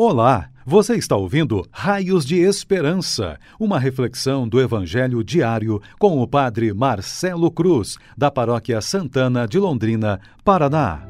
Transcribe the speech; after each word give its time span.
Olá, 0.00 0.48
você 0.64 0.94
está 0.94 1.16
ouvindo 1.16 1.66
Raios 1.72 2.24
de 2.24 2.36
Esperança, 2.36 3.36
uma 3.58 3.80
reflexão 3.80 4.46
do 4.46 4.60
Evangelho 4.60 5.24
diário 5.24 5.82
com 5.98 6.22
o 6.22 6.28
Padre 6.28 6.72
Marcelo 6.72 7.50
Cruz, 7.50 7.96
da 8.16 8.30
Paróquia 8.30 8.80
Santana 8.80 9.44
de 9.44 9.58
Londrina, 9.58 10.20
Paraná. 10.44 11.02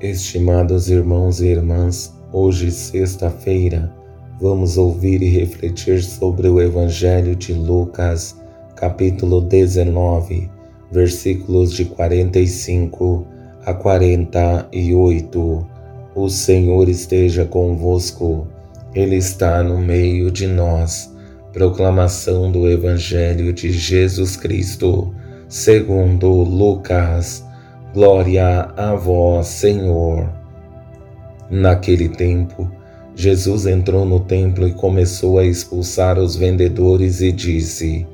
Estimados 0.00 0.88
irmãos 0.88 1.42
e 1.42 1.48
irmãs, 1.48 2.18
hoje, 2.32 2.70
sexta-feira, 2.70 3.94
vamos 4.40 4.78
ouvir 4.78 5.20
e 5.20 5.28
refletir 5.28 6.02
sobre 6.02 6.48
o 6.48 6.62
Evangelho 6.62 7.36
de 7.36 7.52
Lucas, 7.52 8.40
capítulo 8.74 9.42
19, 9.42 10.50
versículos 10.90 11.74
de 11.74 11.84
45 11.84 13.26
a 13.66 13.74
48 13.74 15.73
o 16.14 16.28
Senhor 16.28 16.88
esteja 16.88 17.44
convosco, 17.44 18.46
Ele 18.94 19.16
está 19.16 19.62
no 19.62 19.78
meio 19.78 20.30
de 20.30 20.46
nós. 20.46 21.12
Proclamação 21.52 22.50
do 22.50 22.68
Evangelho 22.68 23.52
de 23.52 23.72
Jesus 23.72 24.36
Cristo, 24.36 25.12
segundo 25.48 26.28
Lucas. 26.28 27.44
Glória 27.92 28.70
a 28.76 28.94
vós, 28.94 29.48
Senhor. 29.48 30.32
Naquele 31.50 32.08
tempo, 32.08 32.70
Jesus 33.16 33.66
entrou 33.66 34.04
no 34.04 34.20
templo 34.20 34.66
e 34.66 34.72
começou 34.72 35.38
a 35.38 35.44
expulsar 35.44 36.18
os 36.18 36.36
vendedores 36.36 37.20
e 37.20 37.30
disse: 37.30 38.06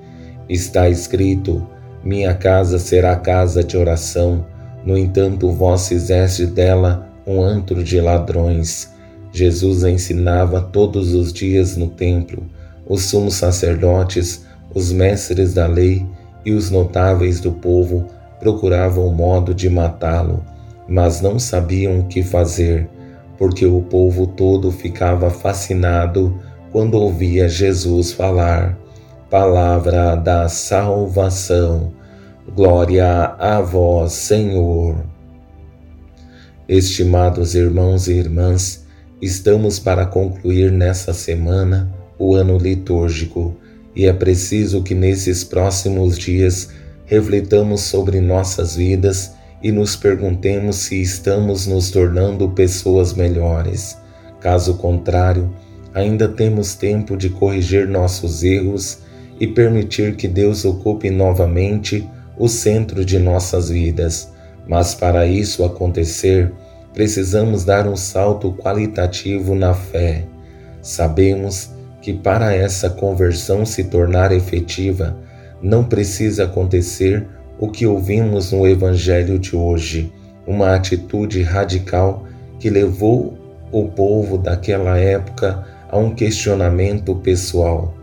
Está 0.48 0.88
escrito: 0.88 1.66
Minha 2.04 2.34
casa 2.34 2.78
será 2.78 3.16
casa 3.16 3.62
de 3.62 3.76
oração. 3.76 4.46
No 4.84 4.96
entanto, 4.96 5.51
vós 5.51 5.88
fizeste 5.88 6.46
dela 6.46 7.09
um 7.30 7.42
antro 7.42 7.84
de 7.84 8.00
ladrões. 8.00 8.92
Jesus 9.32 9.84
ensinava 9.84 10.60
todos 10.60 11.14
os 11.14 11.32
dias 11.32 11.76
no 11.76 11.86
templo. 11.86 12.42
Os 12.88 13.02
sumos 13.04 13.34
sacerdotes, 13.34 14.45
os 14.74 14.90
mestres 14.90 15.54
da 15.54 15.68
lei 15.68 16.04
e 16.45 16.50
os 16.50 16.70
notáveis 16.70 17.38
do 17.38 17.52
povo 17.52 18.06
procuravam 18.40 19.06
o 19.06 19.14
modo 19.14 19.54
de 19.54 19.70
matá-lo, 19.70 20.42
mas 20.88 21.20
não 21.20 21.38
sabiam 21.38 22.00
o 22.00 22.06
que 22.06 22.22
fazer, 22.22 22.88
porque 23.38 23.65
o 23.65 23.80
povo 23.82 24.26
todo 24.26 24.72
ficava 24.72 25.30
fascinado 25.30 26.37
quando 26.72 26.94
ouvia 26.94 27.48
Jesus 27.48 28.12
falar. 28.12 28.76
Palavra 29.30 30.16
da 30.16 30.48
salvação. 30.48 31.92
Glória 32.56 33.37
a 33.38 33.60
vós, 33.60 34.15
Senhor. 34.15 35.09
Estimados 36.71 37.57
irmãos 37.57 38.07
e 38.07 38.13
irmãs, 38.13 38.87
estamos 39.21 39.80
para 39.80 40.07
concluir 40.07 40.71
nessa 40.71 41.12
semana 41.12 41.93
o 42.16 42.37
ano 42.37 42.57
litúrgico 42.59 43.57
e 43.93 44.07
é 44.07 44.12
preciso 44.12 44.80
que 44.80 44.95
nesses 44.95 45.43
próximos 45.43 46.16
dias 46.16 46.68
refletamos 47.07 47.80
sobre 47.80 48.21
nossas 48.21 48.77
vidas 48.77 49.32
e 49.60 49.73
nos 49.73 49.96
perguntemos 49.96 50.77
se 50.77 51.02
estamos 51.02 51.66
nos 51.66 51.90
tornando 51.90 52.49
pessoas 52.51 53.15
melhores. 53.15 53.99
Caso 54.38 54.74
contrário, 54.74 55.52
ainda 55.93 56.29
temos 56.29 56.77
tempo 56.77 57.16
de 57.16 57.30
corrigir 57.30 57.88
nossos 57.88 58.45
erros 58.45 58.99
e 59.40 59.46
permitir 59.49 60.15
que 60.15 60.29
Deus 60.29 60.65
ocupe 60.65 61.10
novamente 61.10 62.09
o 62.38 62.46
centro 62.46 63.05
de 63.05 63.18
nossas 63.18 63.71
vidas 63.71 64.31
mas 64.66 64.94
para 64.94 65.26
isso 65.26 65.64
acontecer, 65.64 66.53
precisamos 66.92 67.64
dar 67.64 67.86
um 67.86 67.97
salto 67.97 68.53
qualitativo 68.53 69.54
na 69.54 69.75
fé. 69.75 70.25
Sabemos 70.82 71.70
que 72.00 72.12
para 72.12 72.54
essa 72.54 72.88
conversão 72.88 73.66
se 73.66 73.84
tornar 73.84 74.32
efetiva, 74.32 75.16
não 75.62 75.84
precisa 75.84 76.44
acontecer 76.44 77.26
o 77.59 77.69
que 77.69 77.87
ouvimos 77.87 78.53
no 78.53 78.66
Evangelho 78.66 79.38
de 79.38 79.54
hoje, 79.54 80.10
uma 80.47 80.75
atitude 80.75 81.43
radical 81.43 82.25
que 82.59 82.70
levou 82.70 83.38
o 83.70 83.88
povo 83.88 84.38
daquela 84.38 84.99
época 84.99 85.65
a 85.88 85.99
um 85.99 86.15
questionamento 86.15 87.15
pessoal 87.16 87.94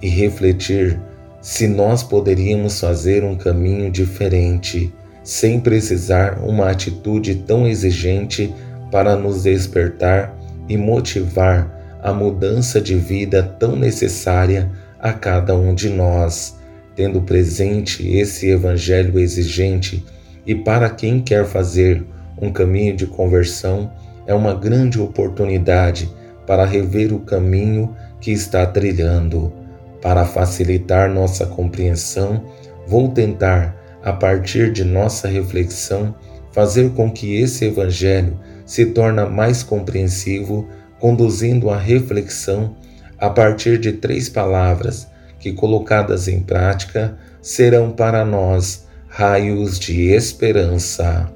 e 0.00 0.08
refletir 0.08 0.98
se 1.40 1.68
nós 1.68 2.02
poderíamos 2.02 2.80
fazer 2.80 3.22
um 3.24 3.36
caminho 3.36 3.90
diferente 3.90 4.92
sem 5.22 5.60
precisar 5.60 6.38
uma 6.42 6.70
atitude 6.70 7.36
tão 7.36 7.66
exigente 7.66 8.54
para 8.90 9.16
nos 9.16 9.44
despertar 9.44 10.36
e 10.68 10.76
motivar 10.76 11.98
a 12.02 12.12
mudança 12.12 12.80
de 12.80 12.96
vida 12.96 13.42
tão 13.42 13.76
necessária 13.76 14.70
a 14.98 15.12
cada 15.12 15.56
um 15.56 15.74
de 15.74 15.88
nós, 15.88 16.58
tendo 16.94 17.22
presente 17.22 18.06
esse 18.16 18.48
evangelho 18.48 19.18
exigente 19.18 20.04
e 20.46 20.54
para 20.54 20.90
quem 20.90 21.20
quer 21.20 21.44
fazer 21.44 22.04
um 22.40 22.50
caminho 22.50 22.96
de 22.96 23.06
conversão 23.06 23.90
é 24.26 24.34
uma 24.34 24.54
grande 24.54 25.00
oportunidade 25.00 26.10
para 26.46 26.64
rever 26.64 27.12
o 27.12 27.20
caminho 27.20 27.94
que 28.20 28.32
está 28.32 28.66
trilhando. 28.66 29.52
Para 30.00 30.24
facilitar 30.24 31.08
nossa 31.08 31.46
compreensão, 31.46 32.44
vou 32.86 33.08
tentar 33.08 33.76
a 34.02 34.12
partir 34.12 34.72
de 34.72 34.84
nossa 34.84 35.28
reflexão, 35.28 36.14
fazer 36.52 36.90
com 36.90 37.10
que 37.10 37.36
esse 37.36 37.66
Evangelho 37.66 38.38
se 38.66 38.86
torne 38.86 39.24
mais 39.26 39.62
compreensivo, 39.62 40.68
conduzindo 40.98 41.70
a 41.70 41.78
reflexão 41.78 42.76
a 43.18 43.30
partir 43.30 43.78
de 43.78 43.92
três 43.92 44.28
palavras 44.28 45.06
que, 45.38 45.52
colocadas 45.52 46.28
em 46.28 46.40
prática, 46.40 47.16
serão 47.40 47.90
para 47.90 48.24
nós 48.24 48.86
raios 49.08 49.78
de 49.78 50.10
esperança. 50.10 51.30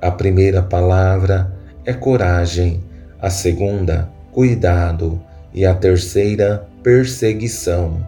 A 0.00 0.10
primeira 0.10 0.62
palavra 0.62 1.52
é 1.84 1.92
coragem, 1.92 2.82
a 3.20 3.28
segunda, 3.28 4.08
cuidado 4.32 5.20
e 5.52 5.66
a 5.66 5.74
terceira, 5.74 6.66
perseguição. 6.82 8.04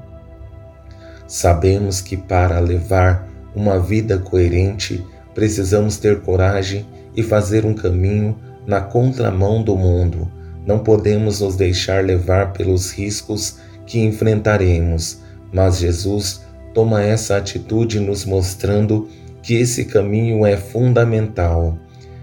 Sabemos 1.27 2.01
que 2.01 2.17
para 2.17 2.59
levar 2.59 3.29
uma 3.55 3.79
vida 3.79 4.19
coerente, 4.19 5.05
precisamos 5.35 5.97
ter 5.97 6.21
coragem 6.21 6.87
e 7.17 7.23
fazer 7.23 7.65
um 7.65 7.75
caminho 7.75 8.37
na 8.67 8.81
contramão 8.81 9.63
do 9.63 9.77
mundo. 9.77 10.31
Não 10.67 10.79
podemos 10.79 11.41
nos 11.41 11.57
deixar 11.57 12.05
levar 12.05 12.53
pelos 12.53 12.93
riscos 12.93 13.59
que 13.87 14.01
enfrentaremos, 14.01 15.19
mas 15.53 15.79
Jesus 15.79 16.43
toma 16.73 17.03
essa 17.03 17.37
atitude 17.37 18.01
nos 18.01 18.25
mostrando 18.25 19.09
que 19.43 19.55
esse 19.55 19.85
caminho 19.85 20.47
é 20.47 20.57
fundamental. 20.57 21.77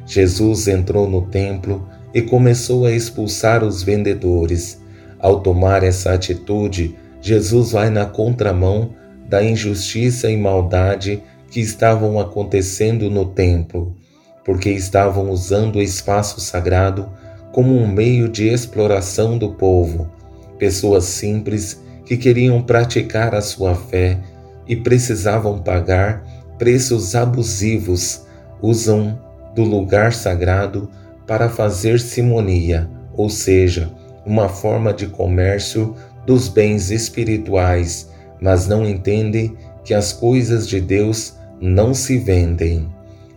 Jesus 0.06 0.68
entrou 0.68 1.08
no 1.08 1.24
templo 1.24 1.88
e 2.14 2.22
começou 2.22 2.86
a 2.86 2.92
expulsar 2.92 3.64
os 3.64 3.84
vendedores. 3.84 4.82
Ao 5.20 5.42
tomar 5.42 5.84
essa 5.84 6.14
atitude, 6.14 6.96
Jesus 7.22 7.74
vai 7.74 7.90
na 7.90 8.06
contramão 8.06 8.92
da 9.30 9.44
injustiça 9.44 10.30
e 10.30 10.36
maldade 10.36 11.22
que 11.52 11.60
estavam 11.60 12.20
acontecendo 12.20 13.12
no 13.12 13.26
templo, 13.26 13.96
porque 14.44 14.72
estavam 14.72 15.30
usando 15.30 15.76
o 15.76 15.82
espaço 15.82 16.42
sagrado 16.42 17.08
como 17.52 17.78
um 17.78 17.88
meio 17.88 18.28
de 18.28 18.48
exploração 18.48 19.38
do 19.38 19.54
povo, 19.54 20.10
pessoas 20.58 21.06
simples 21.06 21.80
que 22.06 22.18
queriam 22.18 22.62
praticar 22.64 23.36
a 23.36 23.42
sua 23.42 23.76
fé 23.76 24.20
e 24.68 24.76
precisavam 24.76 25.60
pagar 25.60 26.24
preços 26.58 27.16
abusivos, 27.16 28.24
usam 28.62 29.20
do 29.54 29.64
lugar 29.64 30.12
sagrado 30.12 30.90
para 31.28 31.50
fazer 31.50 32.00
simonia, 32.00 32.90
ou 33.16 33.30
seja, 33.30 33.92
uma 34.26 34.50
forma 34.50 34.92
de 34.92 35.06
comércio 35.06 35.96
dos 36.26 36.48
bens 36.48 36.90
espirituais 36.90 38.09
mas 38.42 38.68
não 38.68 38.86
entendem 38.86 39.56
que 39.84 39.94
as 39.94 40.14
coisas 40.14 40.68
de 40.68 40.80
Deus 40.80 41.36
não 41.60 41.94
se 41.94 42.18
vendem. 42.18 42.88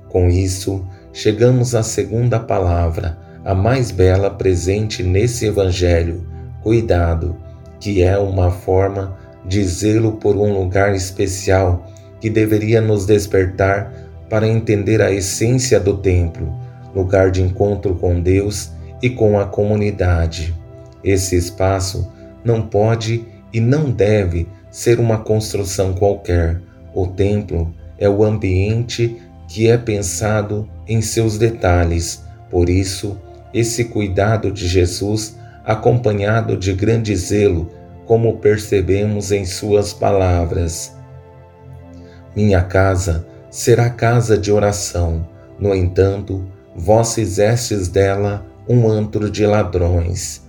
Com 0.09 0.29
isso, 0.29 0.85
chegamos 1.13 1.75
à 1.75 1.83
segunda 1.83 2.39
palavra, 2.39 3.19
a 3.45 3.55
mais 3.55 3.91
bela 3.91 4.31
presente 4.31 5.03
nesse 5.03 5.47
Evangelho, 5.47 6.27
cuidado, 6.63 7.37
que 7.81 8.03
é 8.03 8.17
uma 8.19 8.51
forma 8.51 9.17
de 9.45 9.65
zelo 9.65 10.13
por 10.13 10.37
um 10.37 10.53
lugar 10.53 10.95
especial 10.95 11.91
que 12.21 12.31
deveria 12.31 12.81
nos 12.81 13.05
despertar 13.05 13.93
para 14.31 14.47
entender 14.47 15.03
a 15.03 15.11
essência 15.11 15.81
do 15.81 15.97
templo, 15.97 16.55
lugar 16.95 17.31
de 17.31 17.43
encontro 17.43 17.97
com 17.97 18.21
Deus 18.21 18.71
e 19.03 19.11
com 19.11 19.39
a 19.39 19.45
comunidade. 19.45 20.55
Esse 21.03 21.37
espaço 21.37 22.13
não 22.45 22.63
pode 22.63 23.27
e 23.53 23.61
não 23.61 23.91
deve 23.91 24.47
ser 24.73 24.99
uma 24.99 25.19
construção 25.19 25.93
qualquer. 25.93 26.61
O 26.93 27.07
templo 27.07 27.73
é 27.99 28.09
o 28.09 28.25
ambiente 28.25 29.23
que 29.47 29.69
é 29.69 29.77
pensado 29.77 30.69
em 30.89 31.01
seus 31.01 31.39
detalhes, 31.39 32.25
por 32.51 32.69
isso 32.69 33.17
esse 33.53 33.85
cuidado 33.85 34.51
de 34.51 34.67
Jesus, 34.67 35.37
acompanhado 35.65 36.57
de 36.57 36.73
grande 36.73 37.15
zelo, 37.15 37.71
como 38.07 38.39
percebemos 38.39 39.31
em 39.31 39.45
Suas 39.45 39.93
palavras. 39.93 40.97
Minha 42.35 42.63
casa 42.63 43.27
será 43.51 43.91
casa 43.91 44.39
de 44.39 44.51
oração, 44.51 45.29
no 45.59 45.75
entanto, 45.75 46.45
vós 46.75 47.15
fizestes 47.15 47.89
dela 47.89 48.47
um 48.67 48.89
antro 48.89 49.31
de 49.31 49.45
ladrões. 49.45 50.43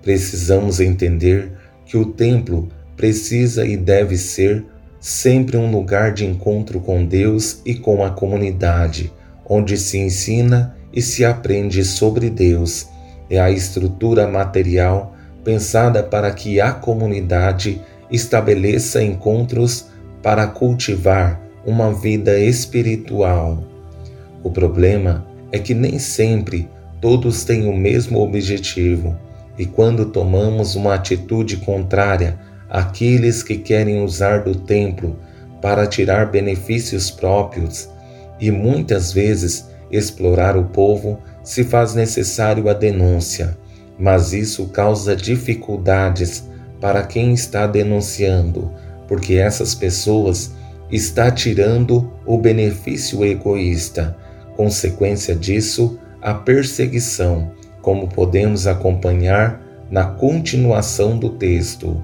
Precisamos 0.00 0.78
entender 0.78 1.52
que 1.84 1.96
o 1.96 2.06
templo 2.06 2.68
precisa 2.96 3.66
e 3.66 3.76
deve 3.76 4.16
ser 4.16 4.64
sempre 5.00 5.56
um 5.56 5.70
lugar 5.70 6.12
de 6.12 6.24
encontro 6.24 6.80
com 6.80 7.04
Deus 7.04 7.60
e 7.64 7.74
com 7.74 8.04
a 8.04 8.10
comunidade, 8.10 9.12
onde 9.46 9.76
se 9.76 9.98
ensina 9.98 10.74
e 10.92 11.02
se 11.02 11.24
aprende 11.24 11.84
sobre 11.84 12.30
Deus. 12.30 12.88
É 13.28 13.38
a 13.38 13.50
estrutura 13.50 14.26
material 14.26 15.14
pensada 15.44 16.02
para 16.02 16.30
que 16.30 16.60
a 16.60 16.72
comunidade 16.72 17.80
estabeleça 18.10 19.02
encontros 19.02 19.86
para 20.22 20.46
cultivar 20.46 21.40
uma 21.66 21.92
vida 21.92 22.38
espiritual. 22.38 23.64
O 24.42 24.50
problema 24.50 25.26
é 25.52 25.58
que 25.58 25.74
nem 25.74 25.98
sempre 25.98 26.68
todos 27.00 27.44
têm 27.44 27.66
o 27.68 27.76
mesmo 27.76 28.20
objetivo, 28.20 29.16
e 29.58 29.66
quando 29.66 30.06
tomamos 30.06 30.74
uma 30.74 30.94
atitude 30.94 31.58
contrária 31.58 32.38
àqueles 32.74 33.40
que 33.40 33.56
querem 33.56 34.02
usar 34.02 34.42
do 34.42 34.52
templo 34.52 35.16
para 35.62 35.86
tirar 35.86 36.32
benefícios 36.32 37.08
próprios 37.08 37.88
e 38.40 38.50
muitas 38.50 39.12
vezes 39.12 39.70
explorar 39.92 40.56
o 40.56 40.64
povo, 40.64 41.20
se 41.44 41.62
faz 41.62 41.94
necessário 41.94 42.68
a 42.68 42.72
denúncia, 42.72 43.56
mas 43.96 44.32
isso 44.32 44.66
causa 44.70 45.14
dificuldades 45.14 46.50
para 46.80 47.04
quem 47.04 47.32
está 47.32 47.64
denunciando, 47.64 48.72
porque 49.06 49.34
essas 49.34 49.72
pessoas 49.72 50.50
está 50.90 51.30
tirando 51.30 52.12
o 52.26 52.36
benefício 52.36 53.24
egoísta. 53.24 54.16
Consequência 54.56 55.36
disso, 55.36 55.96
a 56.20 56.34
perseguição, 56.34 57.52
como 57.80 58.08
podemos 58.08 58.66
acompanhar 58.66 59.62
na 59.92 60.06
continuação 60.06 61.16
do 61.16 61.30
texto. 61.30 62.02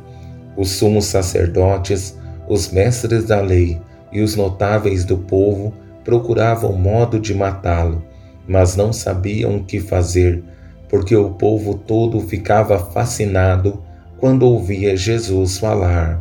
Os 0.56 0.70
sumos 0.70 1.06
sacerdotes, 1.06 2.18
os 2.48 2.70
mestres 2.70 3.24
da 3.24 3.40
lei 3.40 3.80
e 4.12 4.20
os 4.20 4.34
notáveis 4.36 5.04
do 5.04 5.16
povo 5.16 5.72
procuravam 6.04 6.72
modo 6.72 7.20
de 7.20 7.34
matá-lo, 7.34 8.04
mas 8.46 8.76
não 8.76 8.92
sabiam 8.92 9.56
o 9.56 9.64
que 9.64 9.80
fazer, 9.80 10.42
porque 10.88 11.14
o 11.14 11.30
povo 11.30 11.74
todo 11.74 12.20
ficava 12.20 12.78
fascinado 12.78 13.82
quando 14.18 14.42
ouvia 14.42 14.96
Jesus 14.96 15.58
falar. 15.58 16.20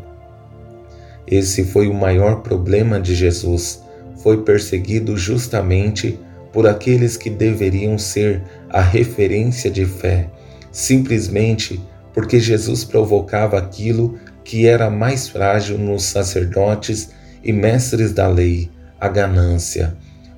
Esse 1.25 1.63
foi 1.63 1.87
o 1.87 1.93
maior 1.93 2.41
problema 2.41 2.99
de 2.99 3.13
Jesus. 3.13 3.83
Foi 4.17 4.43
perseguido 4.43 5.15
justamente 5.15 6.19
por 6.51 6.67
aqueles 6.67 7.15
que 7.15 7.29
deveriam 7.29 7.97
ser 7.97 8.41
a 8.69 8.81
referência 8.81 9.69
de 9.69 9.85
fé, 9.85 10.27
simplesmente 10.71 11.79
porque 12.19 12.37
Jesus 12.37 12.83
provocava 12.83 13.57
aquilo 13.57 14.19
que 14.43 14.67
era 14.67 14.89
mais 14.89 15.29
frágil 15.29 15.77
nos 15.77 16.03
sacerdotes 16.03 17.11
e 17.41 17.53
mestres 17.53 18.11
da 18.11 18.27
lei, 18.27 18.69
a 18.99 19.07
ganância. 19.07 19.95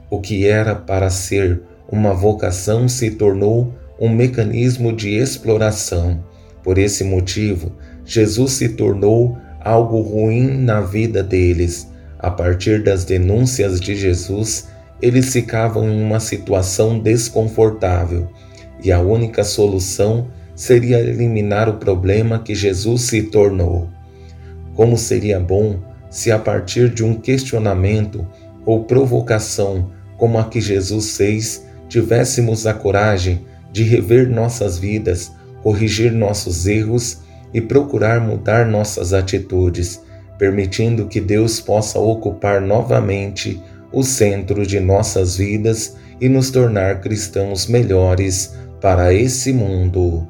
O 0.08 0.22
que 0.22 0.48
era 0.48 0.76
para 0.76 1.10
ser 1.10 1.60
uma 1.92 2.14
vocação 2.14 2.88
se 2.88 3.10
tornou 3.10 3.74
um 4.00 4.10
mecanismo 4.10 4.94
de 4.94 5.16
exploração. 5.16 6.24
Por 6.64 6.78
esse 6.78 7.04
motivo, 7.04 7.72
Jesus 8.06 8.52
se 8.52 8.70
tornou 8.70 9.36
algo 9.60 10.02
ruim 10.02 10.50
na 10.60 10.82
vida 10.82 11.24
deles. 11.24 11.88
A 12.20 12.30
partir 12.30 12.84
das 12.84 13.06
denúncias 13.06 13.82
de 13.82 13.96
Jesus, 13.96 14.68
eles 15.02 15.34
ficavam 15.34 15.90
em 15.90 16.00
uma 16.00 16.20
situação 16.20 17.00
desconfortável 17.00 18.30
e 18.84 18.92
a 18.92 19.00
única 19.00 19.44
solução 19.44 20.28
seria 20.62 21.00
eliminar 21.00 21.68
o 21.68 21.80
problema 21.80 22.38
que 22.38 22.54
Jesus 22.54 23.02
se 23.02 23.24
tornou. 23.24 23.90
Como 24.76 24.96
seria 24.96 25.40
bom 25.40 25.80
se, 26.08 26.32
a 26.32 26.38
partir 26.38 26.88
de 26.94 27.04
um 27.04 27.16
questionamento 27.16 28.28
ou 28.64 28.84
provocação 28.84 29.90
como 30.20 30.38
a 30.38 30.44
que 30.44 30.62
Jesus 30.62 31.18
fez, 31.18 31.66
tivéssemos 31.90 32.68
a 32.68 32.76
coragem 32.76 33.42
de 33.72 33.82
rever 33.82 34.30
nossas 34.30 34.78
vidas, 34.78 35.32
corrigir 35.64 36.12
nossos 36.12 36.68
erros 36.68 37.22
e 37.52 37.60
procurar 37.60 38.22
mudar 38.22 38.68
nossas 38.68 39.14
atitudes, 39.14 40.00
permitindo 40.38 41.08
que 41.08 41.20
Deus 41.20 41.60
possa 41.60 41.98
ocupar 41.98 42.62
novamente 42.62 43.60
o 43.92 44.04
centro 44.04 44.64
de 44.64 44.80
nossas 44.80 45.38
vidas 45.38 45.96
e 46.22 46.30
nos 46.30 46.52
tornar 46.52 47.02
cristãos 47.02 47.66
melhores 47.66 48.54
para 48.80 49.12
esse 49.12 49.52
mundo. 49.52 50.30